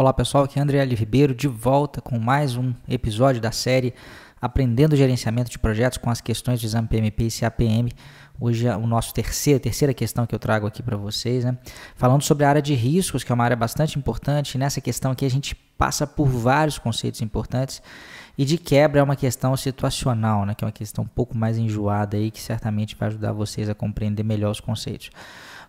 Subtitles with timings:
[0.00, 3.92] Olá pessoal, aqui é André Ali Ribeiro de volta com mais um episódio da série
[4.40, 7.92] Aprendendo Gerenciamento de Projetos com as questões de exame PMP e CAPM.
[8.40, 11.58] Hoje é o nosso terceira, terceira questão que eu trago aqui para vocês, né?
[11.94, 14.56] Falando sobre a área de riscos, que é uma área bastante importante.
[14.56, 17.82] nessa questão aqui a gente passa por vários conceitos importantes.
[18.38, 20.54] E de quebra é uma questão situacional, né?
[20.54, 23.74] Que é uma questão um pouco mais enjoada aí, que certamente vai ajudar vocês a
[23.74, 25.10] compreender melhor os conceitos.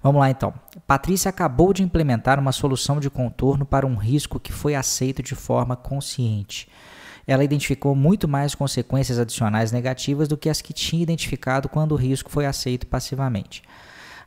[0.00, 0.54] Vamos lá então.
[0.86, 5.34] Patrícia acabou de implementar uma solução de contorno para um risco que foi aceito de
[5.34, 6.68] forma consciente
[7.26, 11.96] ela identificou muito mais consequências adicionais negativas do que as que tinha identificado quando o
[11.96, 13.62] risco foi aceito passivamente.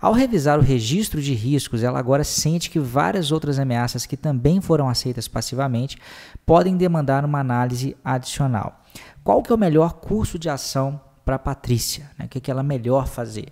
[0.04, 4.60] Ao revisar o registro de riscos, ela agora sente que várias outras ameaças que também
[4.60, 5.98] foram aceitas passivamente
[6.46, 8.82] podem demandar uma análise adicional.
[9.24, 12.12] Qual que é o melhor curso de ação para Patrícia?
[12.20, 12.26] Né?
[12.26, 13.48] O que, que ela melhor fazer?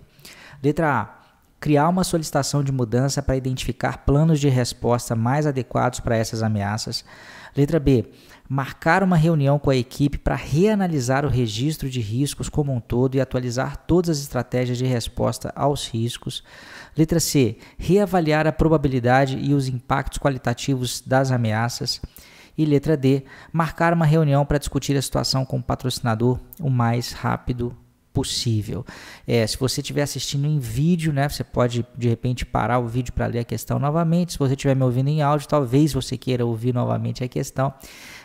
[0.62, 1.21] Letra A.
[1.62, 7.04] Criar uma solicitação de mudança para identificar planos de resposta mais adequados para essas ameaças.
[7.56, 8.04] Letra B
[8.48, 13.14] marcar uma reunião com a equipe para reanalisar o registro de riscos como um todo
[13.14, 16.42] e atualizar todas as estratégias de resposta aos riscos.
[16.98, 17.58] Letra C.
[17.78, 22.00] Reavaliar a probabilidade e os impactos qualitativos das ameaças.
[22.58, 23.22] E letra D.
[23.52, 27.72] Marcar uma reunião para discutir a situação com o patrocinador o mais rápido
[28.12, 28.84] possível.
[29.26, 33.12] É, se você estiver assistindo em vídeo, né, você pode de repente parar o vídeo
[33.12, 34.32] para ler a questão novamente.
[34.32, 37.72] Se você estiver me ouvindo em áudio, talvez você queira ouvir novamente a questão.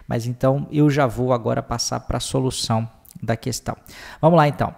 [0.08, 2.88] Mas então eu já vou agora passar para a solução
[3.22, 3.76] da questão.
[4.22, 4.74] Vamos lá então.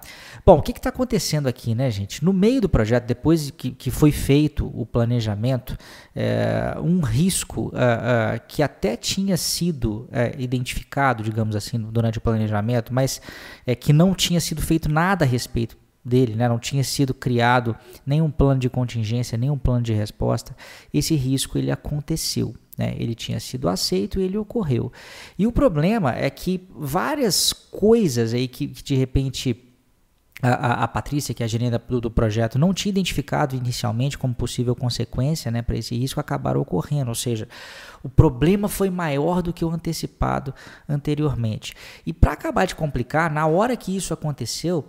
[0.46, 2.24] Bom, o que está acontecendo aqui, né, gente?
[2.24, 5.78] No meio do projeto, depois que, que foi feito o planejamento,
[6.16, 12.94] é, um risco uh, uh, que até tinha sido identificado, digamos assim, durante o planejamento,
[12.94, 13.22] mas
[13.66, 16.48] é, que não tinha sido feito nada a respeito dele, né?
[16.48, 20.56] não tinha sido criado nenhum plano de contingência, nenhum plano de resposta,
[20.94, 22.56] esse risco ele aconteceu.
[22.78, 22.96] Né?
[22.98, 24.92] Ele tinha sido aceito e ele ocorreu.
[25.38, 29.69] E o problema é que várias coisas aí que, que de repente
[30.42, 34.34] a, a, Patrícia, que é a gerente do, do, projeto, não tinha identificado inicialmente como
[34.34, 37.10] possível consequência né, para esse risco, acabaram ocorrendo.
[37.10, 37.48] Ou seja,
[38.02, 40.54] o problema foi maior do que o antecipado
[40.88, 41.74] anteriormente.
[42.06, 44.86] E para acabar de complicar, na hora que isso aconteceu,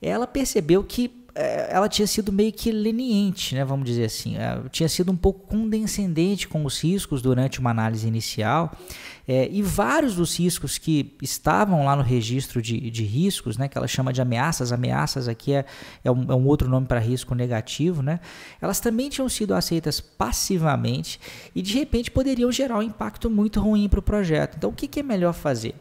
[0.00, 1.23] ela percebeu que
[1.68, 5.48] ela tinha sido meio que leniente, né, vamos dizer assim, é, tinha sido um pouco
[5.48, 8.72] condescendente com os riscos durante uma análise inicial,
[9.26, 13.76] é, e vários dos riscos que estavam lá no registro de, de riscos, né, que
[13.76, 15.64] ela chama de ameaças, ameaças aqui é,
[16.04, 18.20] é, um, é um outro nome para risco negativo, né,
[18.60, 21.18] elas também tinham sido aceitas passivamente
[21.52, 24.56] e de repente poderiam gerar um impacto muito ruim para o projeto.
[24.56, 25.74] Então, o que, que é melhor fazer?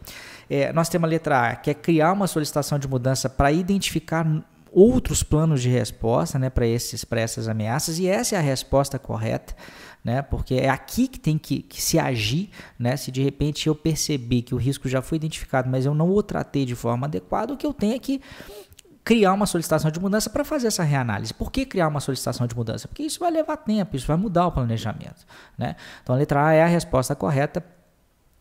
[0.49, 4.25] É, nós temos a letra A, que é criar uma solicitação de mudança para identificar
[4.73, 9.55] outros planos de resposta né, para essas ameaças, e essa é a resposta correta,
[10.03, 12.49] né, porque é aqui que tem que, que se agir.
[12.77, 16.09] Né, se de repente eu perceber que o risco já foi identificado, mas eu não
[16.09, 18.21] o tratei de forma adequada, o que eu tenho é que
[19.03, 21.33] criar uma solicitação de mudança para fazer essa reanálise.
[21.33, 22.87] Por que criar uma solicitação de mudança?
[22.87, 25.25] Porque isso vai levar tempo, isso vai mudar o planejamento.
[25.57, 25.75] Né?
[26.01, 27.63] Então a letra A é a resposta correta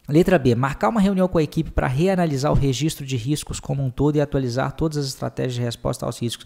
[0.08, 0.56] Letra B.
[0.56, 4.16] Marcar uma reunião com a equipe para reanalisar o registro de riscos como um todo
[4.16, 6.44] e atualizar todas as estratégias de resposta aos riscos.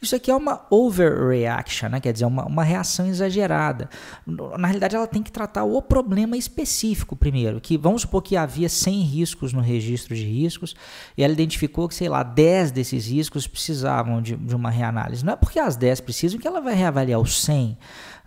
[0.00, 2.00] Isso aqui é uma overreaction, né?
[2.00, 3.90] quer dizer, uma, uma reação exagerada.
[4.26, 7.60] Na realidade, ela tem que tratar o problema específico primeiro.
[7.60, 10.74] Que vamos supor que havia 100 riscos no registro de riscos
[11.14, 15.22] e ela identificou que, sei lá, 10 desses riscos precisavam de, de uma reanálise.
[15.22, 17.76] Não é porque as 10 precisam que ela vai reavaliar os 100.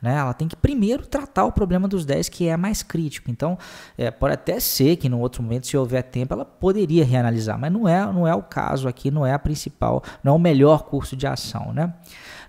[0.01, 0.15] Né?
[0.15, 3.31] Ela tem que primeiro tratar o problema dos 10 que é mais crítico.
[3.31, 3.57] Então,
[3.97, 7.71] é, pode até ser que no outro momento, se houver tempo, ela poderia reanalisar, mas
[7.71, 10.83] não é, não é o caso aqui, não é a principal, não é o melhor
[10.83, 11.73] curso de ação.
[11.73, 11.93] Né?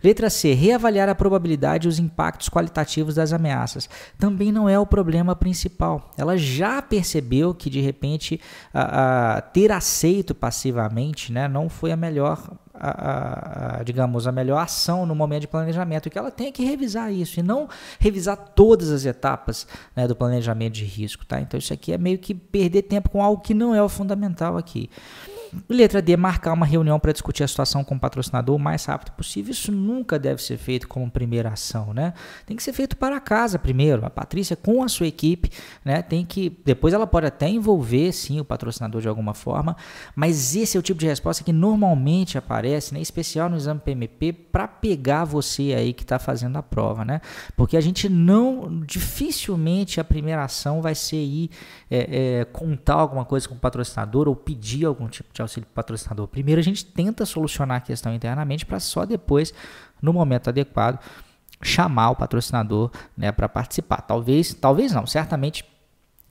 [0.03, 0.53] Letra C.
[0.53, 3.89] Reavaliar a probabilidade e os impactos qualitativos das ameaças.
[4.19, 6.11] Também não é o problema principal.
[6.17, 8.41] Ela já percebeu que, de repente,
[8.73, 14.59] a, a, ter aceito passivamente né, não foi a melhor a, a, digamos, a melhor
[14.59, 17.69] ação no momento de planejamento, que ela tem que revisar isso e não
[17.99, 21.27] revisar todas as etapas né, do planejamento de risco.
[21.27, 21.41] Tá?
[21.41, 24.57] Então, isso aqui é meio que perder tempo com algo que não é o fundamental
[24.57, 24.91] aqui.
[25.69, 29.13] Letra D, marcar uma reunião para discutir a situação com o patrocinador o mais rápido
[29.13, 29.53] possível.
[29.53, 32.15] Isso nunca deve ser feito como primeira ação, né?
[32.47, 34.05] Tem que ser feito para casa primeiro.
[34.05, 35.51] A Patrícia com a sua equipe,
[35.85, 36.03] né?
[36.03, 39.77] Tem que depois ela pode até envolver sim o patrocinador de alguma forma,
[40.15, 43.01] mas esse é o tipo de resposta que normalmente aparece, né?
[43.01, 47.21] Especial no exame PMP para pegar você aí que está fazendo a prova, né?
[47.57, 51.51] Porque a gente não, dificilmente a primeira ação vai ser ir
[51.91, 55.69] é, é, contar alguma coisa com o patrocinador ou pedir algum tipo de de auxílio
[55.75, 56.27] patrocinador.
[56.29, 59.55] Primeiro a gente tenta solucionar a questão internamente para só depois,
[60.03, 60.99] no momento adequado,
[61.63, 64.03] chamar o patrocinador né, para participar.
[64.03, 65.65] Talvez, talvez não, certamente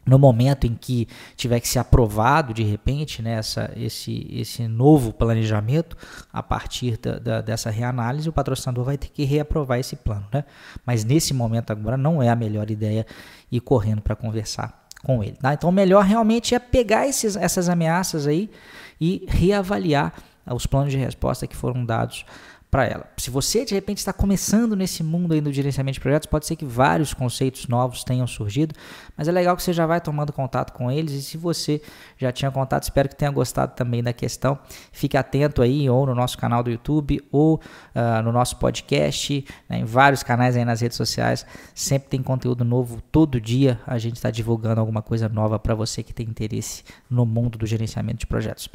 [0.05, 1.05] no momento em que
[1.35, 3.41] tiver que ser aprovado de repente né,
[3.75, 5.97] esse, esse novo planejamento,
[6.31, 10.25] a partir da, da, dessa reanálise, o patrocinador vai ter que reaprovar esse plano.
[10.33, 10.45] Né?
[10.85, 13.05] Mas nesse momento agora não é a melhor ideia
[13.51, 15.35] ir correndo para conversar com ele.
[15.35, 15.53] Tá?
[15.53, 18.49] Então o melhor realmente é pegar esses, essas ameaças aí
[18.99, 20.13] e reavaliar
[20.45, 22.25] os planos de resposta que foram dados
[22.69, 23.07] para ela.
[23.17, 26.55] Se você de repente está começando nesse mundo aí do gerenciamento de projetos, pode ser
[26.55, 28.75] que vários conceitos novos tenham surgido,
[29.15, 31.81] mas é legal que você já vai tomando contato com eles e se você
[32.17, 34.59] já tinha contato, espero que tenha gostado também da questão.
[34.91, 39.79] Fique atento aí ou no nosso canal do YouTube ou uh, no nosso podcast, né,
[39.79, 43.79] em vários canais aí nas redes sociais, sempre tem conteúdo novo todo dia.
[43.87, 47.65] A gente está divulgando alguma coisa nova para você que tem interesse no mundo do
[47.65, 48.67] gerenciamento de projetos.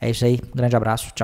[0.00, 1.14] É isso aí, um grande abraço, tchau.